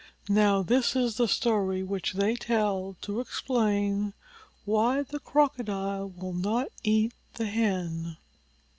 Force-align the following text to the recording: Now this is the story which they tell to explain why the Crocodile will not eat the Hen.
Now 0.29 0.63
this 0.63 0.95
is 0.95 1.17
the 1.17 1.27
story 1.27 1.83
which 1.83 2.13
they 2.13 2.33
tell 2.35 2.95
to 3.03 3.19
explain 3.19 4.13
why 4.65 5.03
the 5.03 5.19
Crocodile 5.19 6.09
will 6.17 6.33
not 6.33 6.69
eat 6.83 7.13
the 7.35 7.45
Hen. 7.45 8.17